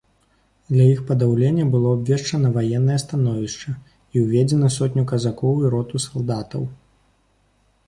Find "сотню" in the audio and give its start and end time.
4.79-5.07